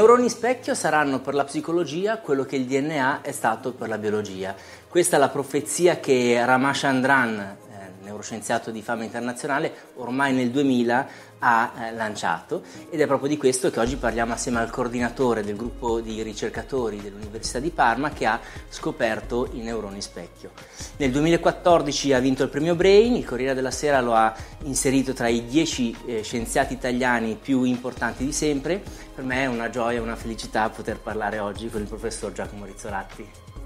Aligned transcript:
Neuroni 0.00 0.30
specchio 0.30 0.74
saranno 0.74 1.20
per 1.20 1.34
la 1.34 1.44
psicologia 1.44 2.20
quello 2.20 2.44
che 2.44 2.56
il 2.56 2.64
DNA 2.64 3.20
è 3.20 3.32
stato 3.32 3.72
per 3.74 3.90
la 3.90 3.98
biologia. 3.98 4.54
Questa 4.88 5.16
è 5.16 5.18
la 5.18 5.28
profezia 5.28 6.00
che 6.00 6.42
Ramachandran, 6.42 7.56
eh, 8.20 8.30
neuroscienziato 8.30 8.70
di 8.70 8.82
fama 8.82 9.04
internazionale, 9.04 9.72
ormai 9.96 10.32
nel 10.32 10.50
2000 10.50 11.08
ha 11.42 11.72
eh, 11.74 11.92
lanciato 11.94 12.62
ed 12.90 13.00
è 13.00 13.06
proprio 13.06 13.28
di 13.28 13.38
questo 13.38 13.70
che 13.70 13.80
oggi 13.80 13.96
parliamo 13.96 14.34
assieme 14.34 14.58
al 14.58 14.70
coordinatore 14.70 15.42
del 15.42 15.56
gruppo 15.56 16.00
di 16.00 16.22
ricercatori 16.22 17.00
dell'Università 17.00 17.58
di 17.58 17.70
Parma 17.70 18.10
che 18.10 18.26
ha 18.26 18.38
scoperto 18.68 19.48
i 19.52 19.60
neuroni 19.60 20.02
specchio. 20.02 20.50
Nel 20.98 21.10
2014 21.10 22.12
ha 22.12 22.18
vinto 22.18 22.42
il 22.42 22.50
premio 22.50 22.74
Brain, 22.74 23.16
il 23.16 23.24
Corriere 23.24 23.54
della 23.54 23.70
Sera 23.70 24.00
lo 24.00 24.14
ha 24.14 24.34
inserito 24.64 25.14
tra 25.14 25.28
i 25.28 25.46
dieci 25.46 25.96
eh, 26.06 26.22
scienziati 26.22 26.74
italiani 26.74 27.38
più 27.40 27.62
importanti 27.62 28.24
di 28.24 28.32
sempre. 28.32 28.82
Per 29.14 29.24
me 29.24 29.42
è 29.42 29.46
una 29.46 29.70
gioia 29.70 30.02
una 30.02 30.16
felicità 30.16 30.68
poter 30.68 30.98
parlare 30.98 31.38
oggi 31.38 31.68
con 31.68 31.80
il 31.80 31.88
professor 31.88 32.32
Giacomo 32.32 32.66
Rizzoratti. 32.66 33.59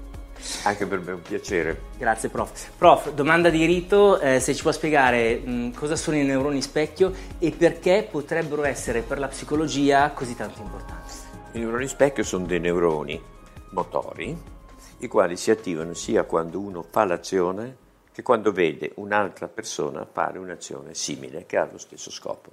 Anche 0.63 0.85
per 0.85 0.99
me 0.99 1.11
è 1.11 1.13
un 1.13 1.21
piacere. 1.21 1.81
Grazie 1.97 2.29
prof. 2.29 2.71
Prof, 2.77 3.13
domanda 3.13 3.49
di 3.49 3.65
rito, 3.65 4.19
eh, 4.19 4.39
se 4.39 4.53
ci 4.53 4.61
può 4.61 4.71
spiegare 4.71 5.37
mh, 5.37 5.73
cosa 5.73 5.95
sono 5.95 6.17
i 6.17 6.23
neuroni 6.23 6.61
specchio 6.61 7.13
e 7.39 7.51
perché 7.51 8.07
potrebbero 8.09 8.63
essere 8.63 9.01
per 9.01 9.19
la 9.19 9.27
psicologia 9.27 10.11
così 10.11 10.35
tanto 10.35 10.61
importanti. 10.61 11.13
I 11.53 11.59
neuroni 11.59 11.87
specchio 11.87 12.23
sono 12.23 12.45
dei 12.45 12.59
neuroni 12.59 13.21
motori, 13.71 14.37
i 14.99 15.07
quali 15.07 15.37
si 15.37 15.51
attivano 15.51 15.93
sia 15.93 16.23
quando 16.23 16.59
uno 16.59 16.83
fa 16.89 17.05
l'azione 17.05 17.83
che 18.15 18.23
quando 18.23 18.53
vede 18.53 18.93
un'altra 18.95 19.49
persona 19.49 20.07
fare 20.09 20.39
un'azione 20.39 20.93
simile, 20.93 21.45
che 21.45 21.57
ha 21.57 21.67
lo 21.69 21.77
stesso 21.77 22.09
scopo. 22.09 22.49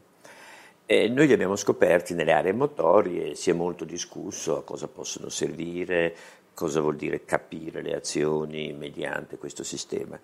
E 0.85 1.07
noi 1.07 1.29
li 1.29 1.33
abbiamo 1.33 1.55
scoperti 1.55 2.15
nelle 2.15 2.33
aree 2.33 2.53
motorie, 2.53 3.37
si 3.37 3.51
è 3.51 3.53
molto 3.53 3.85
discusso 3.85 4.59
a 4.59 4.65
cosa 4.65 4.89
possono 4.89 5.29
servire, 5.29 6.17
cosa 6.55 6.81
vuol 6.81 6.97
dire 6.97 7.25
capire 7.25 7.83
le 7.83 7.95
azioni 7.95 8.73
mediante 8.73 9.39
questo 9.39 9.65
sistema. 9.65 10.19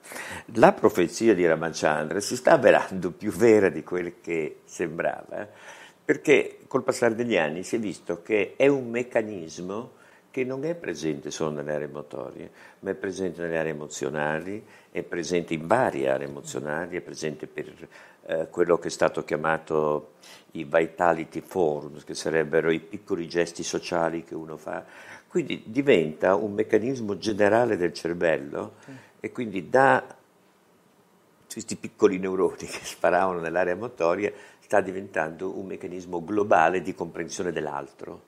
La 0.54 0.72
profezia 0.72 1.34
di 1.34 1.46
Ramachandra 1.46 2.20
si 2.20 2.36
sta 2.36 2.52
avverando 2.52 3.10
più 3.10 3.30
vera 3.32 3.68
di 3.68 3.82
quel 3.82 4.20
che 4.20 4.60
sembrava, 4.64 5.48
perché 6.04 6.60
col 6.66 6.84
passare 6.84 7.14
degli 7.14 7.36
anni 7.36 7.62
si 7.62 7.76
è 7.76 7.78
visto 7.78 8.22
che 8.22 8.54
è 8.56 8.66
un 8.66 8.90
meccanismo 8.90 9.96
che 10.30 10.44
non 10.44 10.64
è 10.64 10.74
presente 10.74 11.30
solo 11.30 11.50
nelle 11.50 11.72
aree 11.72 11.88
motorie, 11.88 12.50
ma 12.80 12.90
è 12.90 12.94
presente 12.94 13.40
nelle 13.40 13.58
aree 13.58 13.72
emozionali, 13.72 14.64
è 14.90 15.02
presente 15.02 15.54
in 15.54 15.66
varie 15.66 16.08
aree 16.08 16.28
emozionali, 16.28 16.96
è 16.96 17.00
presente 17.00 17.46
per 17.46 17.88
eh, 18.26 18.48
quello 18.50 18.78
che 18.78 18.88
è 18.88 18.90
stato 18.90 19.24
chiamato 19.24 20.12
i 20.52 20.64
vitality 20.64 21.40
forms, 21.40 22.04
che 22.04 22.14
sarebbero 22.14 22.70
i 22.70 22.78
piccoli 22.78 23.26
gesti 23.26 23.62
sociali 23.62 24.22
che 24.22 24.34
uno 24.34 24.56
fa. 24.56 24.84
Quindi 25.28 25.62
diventa 25.66 26.34
un 26.34 26.54
meccanismo 26.54 27.18
generale 27.18 27.76
del 27.76 27.92
cervello 27.92 28.76
e 29.20 29.30
quindi 29.30 29.68
da 29.68 30.16
questi 31.50 31.76
piccoli 31.76 32.18
neuroni 32.18 32.56
che 32.66 32.84
sparavano 32.84 33.40
nell'area 33.40 33.76
motoria 33.76 34.32
sta 34.60 34.80
diventando 34.80 35.58
un 35.58 35.66
meccanismo 35.66 36.24
globale 36.24 36.80
di 36.80 36.94
comprensione 36.94 37.52
dell'altro. 37.52 38.24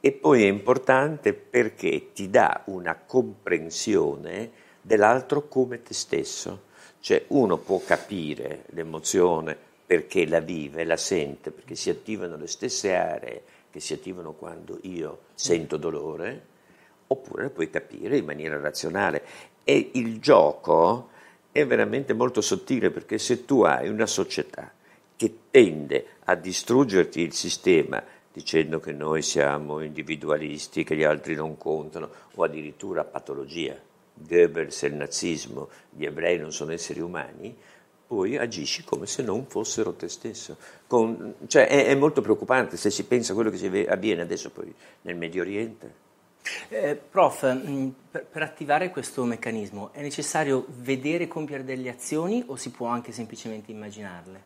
E 0.00 0.12
poi 0.12 0.44
è 0.44 0.48
importante 0.48 1.34
perché 1.34 2.12
ti 2.12 2.30
dà 2.30 2.62
una 2.66 2.96
comprensione 2.96 4.50
dell'altro 4.80 5.46
come 5.46 5.82
te 5.82 5.94
stesso. 5.94 6.68
Cioè 7.00 7.24
uno 7.28 7.58
può 7.58 7.80
capire 7.84 8.64
l'emozione 8.70 9.56
perché 9.86 10.26
la 10.26 10.40
vive, 10.40 10.84
la 10.84 10.96
sente, 10.96 11.50
perché 11.50 11.74
si 11.74 11.90
attivano 11.90 12.36
le 12.36 12.46
stesse 12.46 12.94
aree 12.94 13.42
che 13.70 13.80
si 13.80 13.92
attivano 13.92 14.32
quando 14.32 14.78
io 14.82 15.20
sento 15.34 15.76
dolore, 15.76 16.46
oppure 17.06 17.50
puoi 17.50 17.70
capire 17.70 18.16
in 18.16 18.24
maniera 18.24 18.60
razionale. 18.60 19.22
E 19.64 19.90
il 19.94 20.20
gioco 20.20 21.10
è 21.52 21.66
veramente 21.66 22.12
molto 22.12 22.40
sottile 22.40 22.90
perché 22.90 23.18
se 23.18 23.44
tu 23.44 23.62
hai 23.62 23.88
una 23.88 24.06
società 24.06 24.72
che 25.16 25.34
tende 25.50 26.06
a 26.24 26.34
distruggerti 26.34 27.20
il 27.20 27.32
sistema 27.32 28.02
dicendo 28.32 28.78
che 28.78 28.92
noi 28.92 29.22
siamo 29.22 29.80
individualisti, 29.80 30.84
che 30.84 30.96
gli 30.96 31.02
altri 31.02 31.34
non 31.34 31.56
contano, 31.56 32.10
o 32.36 32.44
addirittura 32.44 33.04
patologia, 33.04 33.76
Goebbels 34.14 34.82
e 34.82 34.86
il 34.86 34.94
nazismo, 34.94 35.68
gli 35.90 36.04
ebrei 36.04 36.38
non 36.38 36.52
sono 36.52 36.72
esseri 36.72 37.00
umani, 37.00 37.56
poi 38.10 38.36
agisci 38.36 38.82
come 38.82 39.06
se 39.06 39.22
non 39.22 39.46
fossero 39.46 39.92
te 39.92 40.08
stesso. 40.08 40.56
Con, 40.88 41.34
cioè 41.46 41.68
è, 41.68 41.86
è, 41.86 41.94
molto 41.94 42.20
preoccupante 42.20 42.76
se 42.76 42.90
si 42.90 43.04
pensa 43.04 43.30
a 43.30 43.34
quello 43.36 43.50
che 43.50 43.56
si 43.56 43.66
avviene 43.88 44.22
adesso 44.22 44.50
poi 44.50 44.74
nel 45.02 45.14
Medio 45.14 45.42
Oriente. 45.42 45.94
Eh, 46.70 46.96
prof, 46.96 47.44
mh, 47.44 47.94
per, 48.10 48.24
per, 48.24 48.42
attivare 48.42 48.90
questo 48.90 49.22
meccanismo 49.22 49.90
è 49.92 50.02
necessario 50.02 50.64
vedere 50.78 51.28
compiere 51.28 51.62
delle 51.62 51.88
azioni 51.88 52.42
o 52.46 52.56
si 52.56 52.70
può 52.70 52.88
anche 52.88 53.12
semplicemente 53.12 53.70
immaginarle? 53.70 54.42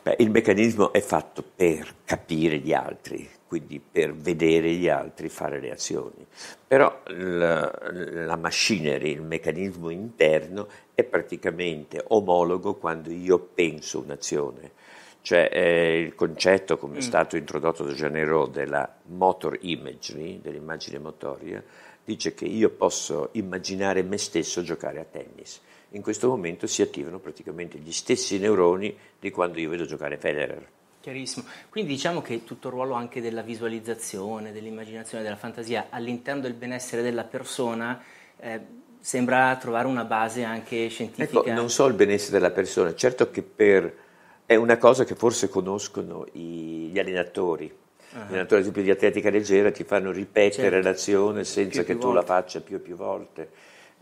Beh, 0.00 0.16
il 0.20 0.30
meccanismo 0.30 0.90
è 0.90 1.02
fatto 1.02 1.42
per 1.42 1.94
capire 2.06 2.56
gli 2.56 2.72
altri, 2.72 3.28
quindi 3.48 3.80
per 3.80 4.14
vedere 4.14 4.70
gli 4.74 4.88
altri 4.88 5.28
fare 5.28 5.58
le 5.58 5.72
azioni. 5.72 6.24
Però 6.66 7.02
la, 7.06 7.72
la 7.90 8.36
machinery, 8.36 9.10
il 9.10 9.22
meccanismo 9.22 9.88
interno, 9.88 10.68
è 10.94 11.02
praticamente 11.02 12.04
omologo 12.08 12.74
quando 12.74 13.10
io 13.10 13.38
penso 13.38 14.00
un'azione. 14.00 14.72
Cioè 15.20 15.48
eh, 15.50 15.98
il 15.98 16.14
concetto, 16.14 16.78
come 16.78 16.98
è 16.98 17.00
stato 17.00 17.36
introdotto 17.36 17.82
da 17.82 17.92
Janero, 17.92 18.46
della 18.46 18.96
motor 19.06 19.58
imagery, 19.62 20.40
dell'immagine 20.40 20.98
motoria, 20.98 21.62
dice 22.04 22.34
che 22.34 22.44
io 22.44 22.70
posso 22.70 23.30
immaginare 23.32 24.02
me 24.02 24.18
stesso 24.18 24.62
giocare 24.62 25.00
a 25.00 25.04
tennis 25.04 25.60
in 25.92 26.02
questo 26.02 26.28
momento 26.28 26.66
si 26.66 26.82
attivano 26.82 27.18
praticamente 27.18 27.78
gli 27.78 27.92
stessi 27.92 28.38
neuroni 28.38 28.94
di 29.18 29.30
quando 29.30 29.58
io 29.58 29.70
vedo 29.70 29.86
giocare 29.86 30.18
Federer. 30.18 30.77
Chiarissimo. 31.00 31.46
Quindi 31.68 31.92
diciamo 31.92 32.20
che 32.20 32.44
tutto 32.44 32.68
il 32.68 32.74
ruolo 32.74 32.94
anche 32.94 33.20
della 33.20 33.42
visualizzazione, 33.42 34.52
dell'immaginazione, 34.52 35.22
della 35.22 35.36
fantasia 35.36 35.86
all'interno 35.90 36.40
del 36.40 36.54
benessere 36.54 37.02
della 37.02 37.24
persona 37.24 38.02
eh, 38.40 38.60
sembra 39.00 39.56
trovare 39.56 39.86
una 39.86 40.04
base 40.04 40.42
anche 40.42 40.88
scientifica. 40.88 41.40
Ecco, 41.40 41.52
non 41.52 41.70
so 41.70 41.86
il 41.86 41.94
benessere 41.94 42.32
della 42.32 42.50
persona, 42.50 42.94
certo 42.94 43.30
che 43.30 43.42
per, 43.42 43.96
è 44.44 44.56
una 44.56 44.76
cosa 44.76 45.04
che 45.04 45.14
forse 45.14 45.48
conoscono 45.48 46.26
i, 46.32 46.90
gli 46.92 46.98
allenatori. 46.98 47.66
Uh-huh. 48.10 48.18
Gli 48.18 48.30
allenatori, 48.30 48.54
ad 48.54 48.60
esempio, 48.60 48.82
di 48.82 48.90
atletica 48.90 49.30
leggera 49.30 49.70
ti 49.70 49.84
fanno 49.84 50.10
ripetere 50.10 50.70
certo. 50.70 50.88
l'azione 50.88 51.44
senza 51.44 51.78
più 51.78 51.86
che 51.86 51.92
più 51.92 52.00
tu 52.00 52.06
volte. 52.12 52.20
la 52.20 52.26
faccia 52.26 52.60
più 52.60 52.76
e 52.76 52.80
più 52.80 52.96
volte. 52.96 53.50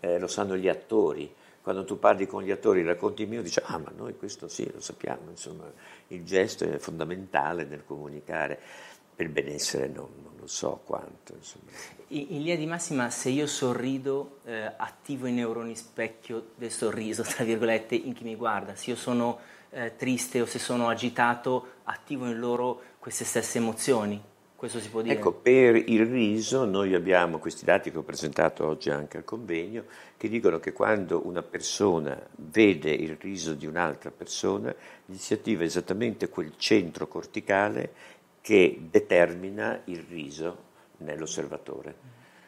Eh, 0.00 0.18
lo 0.18 0.26
sanno 0.26 0.56
gli 0.56 0.68
attori 0.68 1.30
quando 1.66 1.84
tu 1.84 1.98
parli 1.98 2.28
con 2.28 2.44
gli 2.44 2.52
attori, 2.52 2.84
racconti 2.84 3.22
il 3.22 3.28
mio, 3.28 3.42
dici, 3.42 3.58
ah 3.60 3.78
ma 3.78 3.90
noi 3.96 4.16
questo 4.16 4.46
sì, 4.46 4.70
lo 4.72 4.78
sappiamo, 4.78 5.30
insomma, 5.30 5.64
il 6.06 6.24
gesto 6.24 6.62
è 6.62 6.78
fondamentale 6.78 7.64
nel 7.64 7.82
comunicare, 7.84 8.56
per 9.16 9.28
benessere 9.30 9.88
non, 9.88 10.06
non 10.38 10.46
so 10.46 10.80
quanto. 10.84 11.34
Insomma. 11.34 11.64
In, 12.06 12.26
in 12.28 12.38
linea 12.42 12.54
di 12.54 12.66
massima, 12.66 13.10
se 13.10 13.30
io 13.30 13.48
sorrido, 13.48 14.38
eh, 14.44 14.74
attivo 14.76 15.26
i 15.26 15.32
neuroni 15.32 15.74
specchio 15.74 16.50
del 16.54 16.70
sorriso, 16.70 17.24
tra 17.24 17.42
virgolette, 17.42 17.96
in 17.96 18.12
chi 18.12 18.22
mi 18.22 18.36
guarda. 18.36 18.76
Se 18.76 18.90
io 18.90 18.96
sono 18.96 19.40
eh, 19.70 19.96
triste 19.96 20.40
o 20.40 20.46
se 20.46 20.60
sono 20.60 20.88
agitato, 20.88 21.78
attivo 21.82 22.26
in 22.26 22.38
loro 22.38 22.80
queste 23.00 23.24
stesse 23.24 23.58
emozioni. 23.58 24.22
Questo 24.56 24.80
si 24.80 24.88
può 24.88 25.02
dire? 25.02 25.14
Ecco, 25.14 25.32
per 25.32 25.76
il 25.76 26.06
riso 26.06 26.64
noi 26.64 26.94
abbiamo 26.94 27.38
questi 27.38 27.66
dati 27.66 27.90
che 27.90 27.98
ho 27.98 28.02
presentato 28.02 28.66
oggi 28.66 28.88
anche 28.88 29.18
al 29.18 29.24
convegno, 29.24 29.84
che 30.16 30.30
dicono 30.30 30.58
che 30.58 30.72
quando 30.72 31.26
una 31.26 31.42
persona 31.42 32.18
vede 32.36 32.90
il 32.90 33.18
riso 33.20 33.52
di 33.52 33.66
un'altra 33.66 34.10
persona, 34.10 34.74
gli 35.04 35.16
si 35.16 35.34
attiva 35.34 35.62
esattamente 35.62 36.30
quel 36.30 36.54
centro 36.56 37.06
corticale 37.06 37.92
che 38.40 38.80
determina 38.90 39.82
il 39.84 40.02
riso 40.08 40.64
nell'osservatore. 40.98 41.94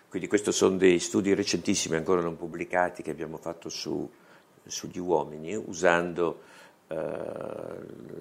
Quindi 0.09 0.29
questi 0.29 0.51
sono 0.51 0.79
dei 0.79 1.01
studi 1.01 1.35
recentissimi, 1.35 1.97
ancora 1.97 2.23
non 2.23 2.39
pubblicati, 2.39 3.03
che 3.03 3.11
abbiamo 3.11 3.37
fatto 3.37 3.69
su, 3.69 4.11
sugli 4.65 4.99
uomini, 4.99 5.55
usando 5.55 6.41
eh, 6.89 6.95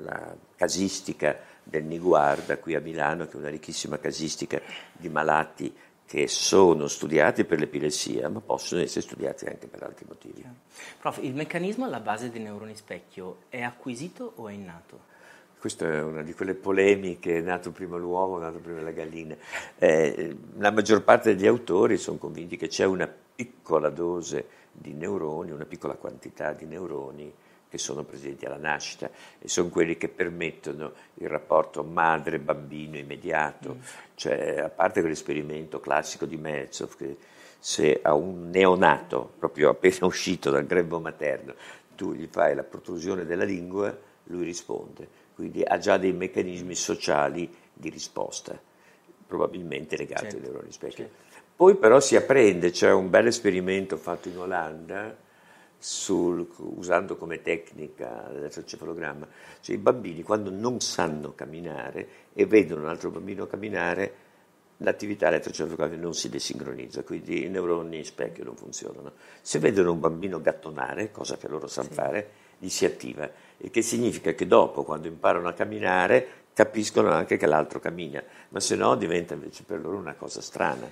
la 0.04 0.36
casistica 0.56 1.38
del 1.64 1.84
Niguarda 1.84 2.58
qui 2.58 2.76
a 2.76 2.80
Milano, 2.80 3.26
che 3.26 3.34
è 3.34 3.38
una 3.38 3.50
ricchissima 3.50 3.98
casistica 3.98 4.62
di 4.92 5.10
malati 5.10 5.74
che 6.06 6.28
sono 6.28 6.88
studiati 6.88 7.44
per 7.44 7.60
l'epilessia, 7.60 8.30
ma 8.30 8.40
possono 8.40 8.82
essere 8.82 9.02
studiati 9.02 9.46
anche 9.46 9.68
per 9.68 9.84
altri 9.84 10.06
motivi. 10.08 10.46
Prof, 11.00 11.20
il 11.22 11.34
meccanismo 11.34 11.84
alla 11.84 12.00
base 12.00 12.30
dei 12.30 12.42
neuroni 12.42 12.76
specchio 12.76 13.40
è 13.50 13.62
acquisito 13.62 14.32
o 14.36 14.48
è 14.48 14.54
innato? 14.54 15.16
Questa 15.60 15.86
è 15.86 16.02
una 16.02 16.22
di 16.22 16.34
quelle 16.34 16.54
polemiche, 16.54 17.38
è 17.38 17.42
nato 17.42 17.72
prima 17.72 17.98
l'uomo, 17.98 18.38
è 18.38 18.42
nato 18.42 18.60
prima 18.60 18.82
la 18.82 18.92
gallina. 18.92 19.36
Eh, 19.78 20.38
la 20.58 20.72
maggior 20.72 21.04
parte 21.04 21.36
degli 21.36 21.48
autori 21.48 21.98
sono 21.98 22.18
convinti 22.18 22.56
che 22.56 22.68
c'è 22.68 22.86
una 22.86 23.12
piccola 23.36 23.90
dose 23.90 24.48
di 24.72 24.94
neuroni, 24.94 25.52
una 25.52 25.66
piccola 25.66 25.96
quantità 25.96 26.54
di 26.54 26.66
neuroni 26.66 27.34
che 27.70 27.78
sono 27.78 28.04
presenti 28.04 28.46
alla 28.46 28.58
nascita 28.58 29.10
e 29.40 29.48
sono 29.48 29.70
quelli 29.70 29.98
che 29.98 30.08
permettono 30.08 30.94
il 31.16 31.28
rapporto 31.28 31.84
madre-bambino 31.84 32.98
immediato, 32.98 33.76
mm. 33.76 33.80
cioè 34.16 34.60
a 34.60 34.70
parte 34.70 35.02
quell'esperimento 35.02 35.80
classico 35.80 36.26
di 36.26 36.38
Melzov 36.38 36.96
che 36.96 37.18
se 37.60 38.00
a 38.02 38.14
un 38.14 38.50
neonato, 38.50 39.34
proprio 39.38 39.70
appena 39.70 40.06
uscito 40.08 40.50
dal 40.50 40.66
grembo 40.66 41.00
materno, 41.00 41.54
tu 41.96 42.14
gli 42.14 42.28
fai 42.30 42.56
la 42.56 42.64
protrusione 42.64 43.26
della 43.26 43.44
lingua, 43.44 43.96
lui 44.26 44.46
risponde, 44.46 45.08
quindi 45.36 45.64
ha 45.64 45.78
già 45.78 45.98
dei 45.98 46.14
meccanismi 46.14 46.76
sociali 46.76 47.54
di 47.74 47.90
risposta, 47.90 48.60
probabilmente 49.26 49.98
legati 49.98 50.24
certo, 50.24 50.36
ai 50.38 50.42
neuroni 50.44 50.72
specchio. 50.72 51.06
Certo. 51.06 51.26
Poi 51.56 51.76
però 51.76 52.00
si 52.00 52.16
apprende, 52.16 52.70
c'è 52.70 52.92
un 52.92 53.10
bel 53.10 53.28
esperimento 53.28 53.98
fatto 53.98 54.30
in 54.30 54.38
Olanda, 54.38 55.16
sul, 55.78 56.48
usando 56.58 57.18
come 57.18 57.42
tecnica 57.42 58.30
l'elettrocefalogramma, 58.32 59.28
cioè 59.62 59.76
i 59.76 59.80
bambini 59.80 60.24
quando 60.24 60.50
non 60.50 60.80
sanno 60.80 61.34
camminare 61.34 62.08
e 62.34 62.46
vedono 62.46 62.82
un 62.82 62.90
altro 62.90 63.12
bambino 63.12 63.48
camminare, 63.48 64.26
l'attività 64.78 65.28
elettrocefalogrammica 65.28 66.02
non 66.02 66.14
si 66.14 66.30
desincronizza, 66.30 67.04
quindi 67.04 67.46
i 67.46 67.50
neuroni 67.50 68.04
specchio 68.04 68.44
non 68.44 68.56
funzionano. 68.56 69.14
Se 69.42 69.60
vedono 69.60 69.92
un 69.92 70.00
bambino 70.00 70.42
gattonare, 70.42 71.12
cosa 71.12 71.38
che 71.38 71.48
loro 71.48 71.68
sanno 71.68 71.90
sì. 71.90 71.94
fare, 71.94 72.30
gli 72.60 72.70
si 72.70 72.86
attiva, 72.86 73.30
il 73.58 73.70
che 73.70 73.82
significa 73.82 74.34
che 74.34 74.48
dopo, 74.48 74.84
quando 74.84 75.08
imparano 75.08 75.48
a 75.48 75.54
camminare, 75.54 76.46
capiscono 76.54 77.12
anche 77.12 77.38
che 77.38 77.46
l'altro 77.46 77.80
cammina, 77.80 78.24
ma 78.50 78.60
se 78.60 78.76
no 78.76 78.96
diventa 78.96 79.36
invece 79.36 79.64
per 79.64 79.80
loro 79.80 79.98
una 79.98 80.16
cosa 80.16 80.42
strana. 80.42 80.90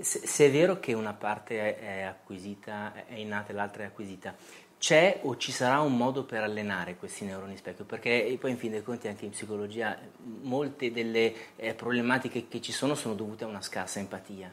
Se, 0.00 0.20
se 0.26 0.46
è 0.46 0.50
vero 0.50 0.78
che 0.78 0.92
una 0.92 1.12
parte 1.12 1.78
è, 1.78 2.02
acquisita, 2.02 2.92
è 3.06 3.14
innata 3.14 3.50
e 3.50 3.54
l'altra 3.54 3.82
è 3.82 3.86
acquisita, 3.86 4.34
c'è 4.78 5.20
o 5.22 5.36
ci 5.36 5.50
sarà 5.50 5.80
un 5.80 5.96
modo 5.96 6.24
per 6.24 6.42
allenare 6.42 6.96
questi 6.96 7.24
neuroni 7.24 7.56
specchio? 7.56 7.84
Perché 7.84 8.36
poi 8.40 8.52
in 8.52 8.58
fin 8.58 8.70
dei 8.70 8.82
conti 8.82 9.08
anche 9.08 9.24
in 9.24 9.32
psicologia 9.32 9.98
molte 10.42 10.92
delle 10.92 11.34
eh, 11.56 11.74
problematiche 11.74 12.46
che 12.46 12.60
ci 12.60 12.70
sono 12.70 12.94
sono 12.94 13.14
dovute 13.14 13.44
a 13.44 13.48
una 13.48 13.60
scarsa 13.60 13.98
empatia. 13.98 14.52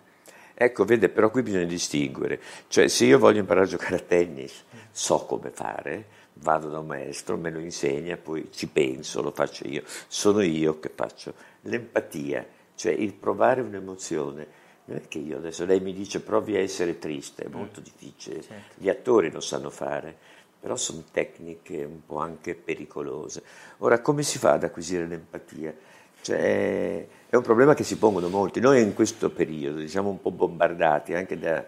Ecco, 0.55 0.85
vede, 0.85 1.09
però 1.09 1.29
qui 1.29 1.43
bisogna 1.43 1.65
distinguere. 1.65 2.39
Cioè, 2.67 2.87
se 2.87 3.05
io 3.05 3.19
voglio 3.19 3.39
imparare 3.39 3.65
a 3.65 3.69
giocare 3.69 3.97
a 3.97 3.99
tennis, 3.99 4.63
so 4.89 5.25
come 5.25 5.51
fare, 5.51 6.05
vado 6.33 6.69
da 6.69 6.79
un 6.79 6.87
maestro, 6.87 7.37
me 7.37 7.51
lo 7.51 7.59
insegna, 7.59 8.17
poi 8.17 8.49
ci 8.51 8.67
penso, 8.67 9.21
lo 9.21 9.31
faccio 9.31 9.67
io. 9.67 9.83
Sono 10.07 10.41
io 10.41 10.79
che 10.79 10.89
faccio 10.95 11.33
l'empatia, 11.61 12.47
cioè 12.73 12.93
il 12.93 13.13
provare 13.13 13.61
un'emozione 13.61 14.63
non 14.85 14.97
è 14.97 15.07
che 15.07 15.17
io 15.17 15.37
adesso 15.37 15.65
lei 15.65 15.79
mi 15.79 15.93
dice 15.93 16.19
provi 16.21 16.55
a 16.55 16.59
essere 16.59 16.99
triste, 16.99 17.45
è 17.45 17.47
molto 17.47 17.79
mm. 17.79 17.83
difficile, 17.83 18.41
certo. 18.41 18.75
gli 18.75 18.89
attori 18.89 19.31
lo 19.31 19.39
sanno 19.39 19.69
fare, 19.69 20.15
però 20.59 20.75
sono 20.75 21.03
tecniche 21.11 21.83
un 21.83 22.05
po' 22.05 22.17
anche 22.17 22.55
pericolose. 22.55 23.43
Ora, 23.79 23.99
come 23.99 24.23
si 24.23 24.37
fa 24.37 24.53
ad 24.53 24.63
acquisire 24.63 25.05
l'empatia? 25.07 25.73
Cioè, 26.21 27.07
è 27.29 27.35
un 27.35 27.41
problema 27.43 27.73
che 27.75 27.83
si 27.83 27.97
pongono 27.97 28.29
molti. 28.29 28.59
Noi 28.59 28.81
in 28.81 28.93
questo 28.93 29.29
periodo 29.29 29.85
siamo 29.87 30.09
un 30.09 30.19
po' 30.21 30.31
bombardati 30.31 31.13
anche 31.13 31.37
da 31.37 31.63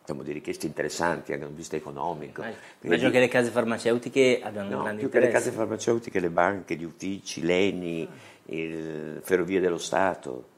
diciamo, 0.00 0.22
di 0.22 0.32
richieste 0.32 0.66
interessanti 0.66 1.32
anche 1.32 1.44
da 1.44 1.50
un 1.50 1.56
vista 1.56 1.76
economico. 1.76 2.42
Immagino 2.80 3.10
che 3.10 3.20
le 3.20 3.28
case 3.28 3.50
farmaceutiche 3.50 4.40
abbiano 4.42 4.70
no, 4.70 4.76
un 4.76 4.82
grande 4.82 4.98
più 4.98 5.06
interesse. 5.06 5.10
che 5.10 5.38
le 5.38 5.44
case 5.44 5.50
farmaceutiche, 5.50 6.20
le 6.20 6.30
banche, 6.30 6.74
gli 6.74 6.84
uffici, 6.84 7.42
l'ENI, 7.42 8.08
le 8.46 9.20
Ferrovie 9.22 9.60
dello 9.60 9.78
Stato 9.78 10.49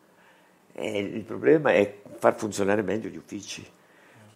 e 0.73 0.99
il 0.99 1.23
problema 1.23 1.73
è 1.73 2.01
far 2.19 2.37
funzionare 2.37 2.83
meglio 2.83 3.09
gli 3.09 3.17
uffici, 3.17 3.65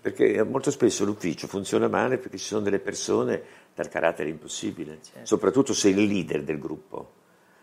perché 0.01 0.43
molto 0.43 0.71
spesso 0.71 1.05
l'ufficio 1.05 1.47
funziona 1.47 1.89
male 1.89 2.19
perché 2.19 2.37
ci 2.39 2.45
sono 2.45 2.61
delle 2.61 2.79
persone 2.79 3.43
dal 3.75 3.89
carattere 3.89 4.29
impossibile, 4.29 4.99
certo. 5.03 5.27
soprattutto 5.27 5.73
se 5.73 5.89
il 5.89 6.05
leader 6.05 6.43
del 6.43 6.59
gruppo 6.59 7.13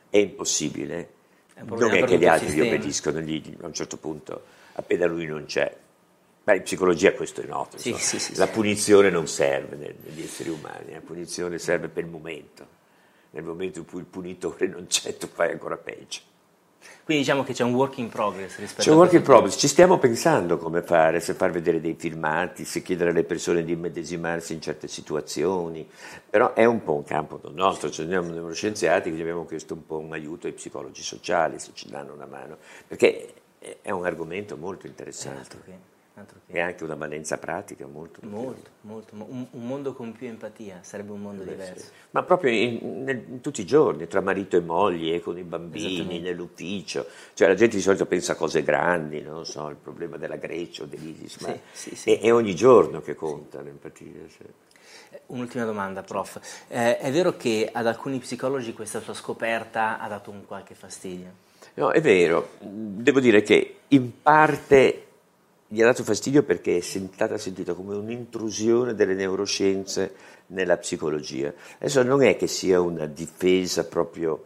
è 0.10 0.18
impossibile, 0.18 1.10
è 1.54 1.62
non 1.64 1.92
è 1.92 2.04
che 2.04 2.18
gli 2.18 2.26
altri 2.26 2.54
gli 2.54 2.62
obbediscono, 2.62 3.20
gli, 3.20 3.56
a 3.62 3.66
un 3.66 3.74
certo 3.74 3.98
punto 3.98 4.44
appena 4.74 5.06
lui 5.06 5.26
non 5.26 5.46
c'è. 5.46 5.76
Beh, 6.44 6.58
in 6.58 6.64
psicologia 6.64 7.14
questo 7.14 7.42
è 7.42 7.46
noto, 7.46 7.78
sì, 7.78 7.94
sì, 7.94 8.20
sì, 8.20 8.36
la 8.36 8.48
punizione 8.48 9.10
non 9.10 9.28
serve 9.28 9.78
negli 9.78 10.22
esseri 10.22 10.50
umani, 10.50 10.92
la 10.92 11.00
punizione 11.00 11.58
serve 11.58 11.88
per 11.88 12.04
il 12.04 12.10
momento, 12.10 12.68
nel 13.30 13.44
momento 13.44 13.80
in 13.80 13.86
cui 13.86 14.00
il 14.00 14.06
punitore 14.06 14.68
non 14.68 14.88
c'è 14.88 15.16
tu 15.16 15.28
fai 15.28 15.52
ancora 15.52 15.78
peggio. 15.78 16.32
Quindi 17.04 17.24
diciamo 17.24 17.44
che 17.44 17.52
c'è 17.52 17.64
un 17.64 17.74
work 17.74 17.98
in 17.98 18.08
progress 18.08 18.58
rispetto 18.60 18.84
C'è 18.84 18.92
un 18.92 18.98
work 18.98 19.12
in 19.14 19.22
progress, 19.24 19.58
ci 19.58 19.68
stiamo 19.68 19.98
pensando 19.98 20.58
come 20.58 20.82
fare, 20.82 21.20
se 21.20 21.34
far 21.34 21.52
vedere 21.52 21.82
dei 21.82 21.96
filmati, 21.96 22.64
se 22.64 22.82
chiedere 22.82 23.10
alle 23.10 23.26
persone 23.26 23.66
di 23.66 23.74
immedesimarsi 23.74 24.54
in 24.54 24.62
certe 24.62 24.88
situazioni, 24.88 25.86
però 26.30 26.54
è 26.54 26.64
un 26.64 26.82
po' 26.82 26.94
un 26.94 27.04
campo 27.04 27.42
nostro, 27.54 27.90
cioè 27.90 28.06
noi 28.06 28.14
siamo 28.22 28.34
neuroscienziati 28.34 29.04
quindi 29.04 29.22
abbiamo 29.22 29.46
chiesto 29.46 29.74
un 29.74 29.86
po' 29.86 29.98
un 29.98 30.14
aiuto 30.14 30.48
ai 30.48 30.54
psicologi 30.54 31.02
sociali 31.02 31.60
se 31.60 31.72
ci 31.74 31.90
danno 31.90 32.14
una 32.14 32.26
mano, 32.26 32.58
perché 32.88 33.34
è 33.82 33.92
un 33.92 34.06
argomento 34.06 34.56
molto 34.56 34.88
interessante. 34.88 35.92
E 36.46 36.60
anche 36.60 36.84
una 36.84 36.94
valenza 36.94 37.40
pratica 37.40 37.88
molto. 37.88 38.20
Molto, 38.22 38.70
molto. 38.82 39.16
Un, 39.16 39.48
un, 39.50 39.66
mondo 39.66 39.94
con 39.94 40.12
più 40.12 40.28
empatia 40.28 40.80
sarebbe 40.84 41.12
un 41.12 41.22
mondo 41.22 41.44
Beh, 41.44 41.50
diverso. 41.52 41.86
Sì. 41.86 41.92
Ma 42.12 42.22
proprio 42.22 42.52
in, 42.52 42.78
in, 42.82 43.24
in, 43.30 43.42
tutti 43.42 43.62
i 43.62 43.66
giorni, 43.66 44.06
tra 44.06 44.22
marito 44.22 44.56
e 44.56 44.60
moglie, 44.60 45.22
con 45.22 45.40
i 45.40 45.44
bambini, 45.44 46.20
nell'ufficio. 46.20 47.08
Cioè 47.34 47.48
la 47.48 47.56
gente 47.56 47.78
di 47.78 47.82
solito 47.82 48.06
pensa 48.06 48.34
a 48.34 48.36
cose 48.36 48.62
grandi, 48.62 49.22
non 49.22 49.44
so, 49.44 49.68
il 49.70 49.76
problema 49.76 50.18
della 50.18 50.36
Grecia 50.36 50.84
o 50.84 50.86
dell'ISIS, 50.86 51.40
ma 51.42 51.58
sì, 51.72 51.96
sì, 51.96 52.14
è, 52.14 52.20
è, 52.20 52.32
ogni 52.32 52.54
giorno 52.54 53.02
che 53.02 53.16
conta 53.16 53.62
l'empatia. 53.62 54.12
Eh, 55.10 55.22
un'ultima 55.28 55.66
domanda, 55.66 56.04
prof. 56.04 56.66
Eh, 56.68 57.00
è 57.00 57.12
vero 57.12 57.36
che 57.36 57.68
ad 57.72 57.88
alcuni 57.88 58.20
psicologi 58.20 58.74
questa 58.74 59.00
sua 59.00 59.16
scoperta 59.16 60.00
ha 60.00 60.08
dato 60.08 60.30
un 60.30 60.46
qualche 60.46 60.76
fastidio? 60.76 61.32
No, 61.74 61.90
è 61.90 62.02
vero. 62.02 62.50
Devo 62.60 63.20
dire 63.20 63.42
che 63.42 63.78
in 63.88 64.22
parte 64.22 65.08
gli 65.74 65.82
ha 65.82 65.86
dato 65.86 66.04
fastidio 66.04 66.44
perché 66.44 66.78
è 66.78 66.82
stata 66.82 67.40
sentita 67.40 67.74
come 67.74 67.96
un'intrusione 67.96 68.94
delle 68.94 69.16
neuroscienze 69.16 70.14
nella 70.48 70.78
psicologia. 70.78 71.52
Adesso 71.80 72.04
non 72.04 72.22
è 72.22 72.38
che 72.38 72.46
sia 72.46 72.80
una 72.80 73.08
difesa 73.08 73.84
proprio 73.84 74.46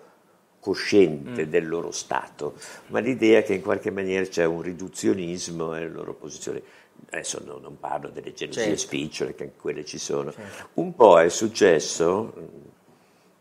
cosciente 0.61 1.45
mm. 1.45 1.49
del 1.49 1.67
loro 1.67 1.91
stato, 1.91 2.53
ma 2.87 2.99
l'idea 2.99 3.41
che 3.41 3.55
in 3.55 3.61
qualche 3.61 3.91
maniera 3.91 4.25
c'è 4.25 4.45
un 4.45 4.61
riduzionismo 4.61 5.71
nelle 5.71 5.89
loro 5.89 6.13
posizioni. 6.13 6.63
Adesso 7.09 7.43
no, 7.45 7.57
non 7.57 7.77
parlo 7.77 8.07
delle 8.07 8.31
gelosie 8.31 8.63
certo. 8.63 8.77
spicciole, 8.77 9.35
che 9.35 9.43
anche 9.43 9.57
quelle 9.59 9.83
ci 9.83 9.97
sono. 9.97 10.31
Certo. 10.31 10.69
Un 10.75 10.95
po' 10.95 11.19
è 11.19 11.27
successo 11.27 12.33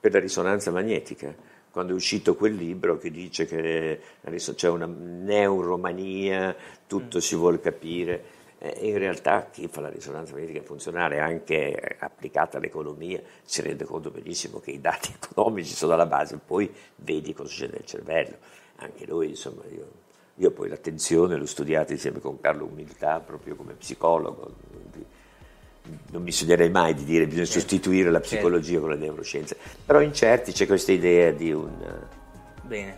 per 0.00 0.12
la 0.12 0.18
risonanza 0.18 0.72
magnetica 0.72 1.32
quando 1.76 1.92
è 1.92 1.96
uscito 1.96 2.36
quel 2.36 2.54
libro 2.54 2.96
che 2.96 3.10
dice 3.10 3.44
che 3.44 4.00
c'è 4.54 4.68
una 4.70 4.86
neuromania, 4.86 6.56
tutto 6.86 7.18
mm. 7.18 7.20
si 7.20 7.36
vuole 7.36 7.60
capire. 7.60 8.24
Eh, 8.56 8.88
in 8.88 8.96
realtà 8.96 9.50
chi 9.50 9.68
fa 9.68 9.82
la 9.82 9.90
risonanza 9.90 10.32
magnetica 10.32 10.62
funzionale, 10.62 11.20
anche 11.20 11.98
applicata 11.98 12.56
all'economia, 12.56 13.20
si 13.42 13.60
rende 13.60 13.84
conto 13.84 14.10
benissimo 14.10 14.58
che 14.58 14.70
i 14.70 14.80
dati 14.80 15.12
economici 15.20 15.74
sono 15.74 15.92
alla 15.92 16.06
base, 16.06 16.40
poi 16.42 16.72
vedi 16.94 17.34
cosa 17.34 17.50
succede 17.50 17.74
nel 17.74 17.84
cervello. 17.84 18.36
Anche 18.76 19.04
noi, 19.04 19.28
insomma, 19.28 19.60
io 19.70 20.04
Io 20.36 20.50
poi 20.52 20.70
l'attenzione 20.70 21.36
l'ho 21.36 21.44
studiata 21.44 21.92
insieme 21.92 22.20
con 22.20 22.40
Carlo 22.40 22.64
Umiltà, 22.64 23.20
proprio 23.20 23.54
come 23.54 23.74
psicologo. 23.74 24.54
Non 26.10 26.22
mi 26.22 26.32
sognerei 26.32 26.70
mai 26.70 26.94
di 26.94 27.04
dire 27.04 27.20
che 27.20 27.26
bisogna 27.26 27.46
certo. 27.46 27.60
sostituire 27.60 28.10
la 28.10 28.20
psicologia 28.20 28.80
con 28.80 28.90
le 28.90 28.96
neuroscienze, 28.96 29.56
però 29.84 30.00
in 30.00 30.12
certi 30.12 30.52
c'è 30.52 30.66
questa 30.66 30.92
idea 30.92 31.30
di 31.30 31.52
un... 31.52 31.70
Bene, 32.62 32.96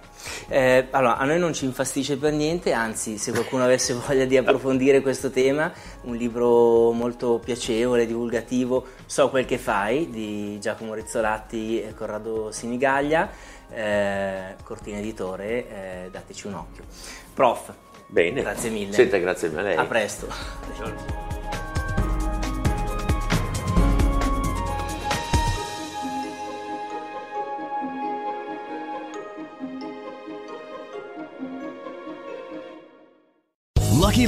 eh, 0.49 0.87
allora 0.91 1.19
a 1.19 1.27
noi 1.27 1.39
non 1.39 1.53
ci 1.53 1.67
infastidisce 1.67 2.17
per 2.17 2.33
niente, 2.33 2.73
anzi 2.73 3.19
se 3.19 3.33
qualcuno 3.33 3.65
avesse 3.65 3.93
voglia 4.07 4.25
di 4.25 4.37
approfondire 4.37 5.03
questo 5.03 5.31
tema, 5.31 5.71
un 6.03 6.17
libro 6.17 6.93
molto 6.93 7.39
piacevole, 7.39 8.07
divulgativo, 8.07 8.87
So 9.07 9.29
quel 9.29 9.45
che 9.45 9.59
fai 9.59 10.09
di 10.11 10.59
Giacomo 10.61 10.95
Rizzolatti 10.95 11.83
e 11.83 11.95
Corrado 11.95 12.51
Sinigaglia, 12.51 13.31
eh, 13.71 14.55
Cortina 14.63 14.99
Editore, 14.99 15.69
eh, 15.69 16.09
dateci 16.11 16.47
un 16.47 16.55
occhio. 16.55 16.85
Prof, 17.35 17.73
Bene. 18.07 18.41
grazie 18.41 18.71
mille. 18.71 18.93
Senta, 18.93 19.19
grazie 19.19 19.51
a 19.55 19.63
lei. 19.63 19.77
A 19.77 19.85
presto. 19.85 21.38